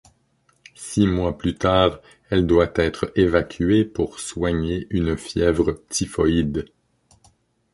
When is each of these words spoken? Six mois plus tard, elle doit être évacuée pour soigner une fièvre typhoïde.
Six 0.73 1.05
mois 1.05 1.37
plus 1.37 1.53
tard, 1.53 2.01
elle 2.31 2.47
doit 2.47 2.71
être 2.73 3.11
évacuée 3.15 3.85
pour 3.85 4.19
soigner 4.19 4.87
une 4.89 5.15
fièvre 5.15 5.79
typhoïde. 5.89 6.65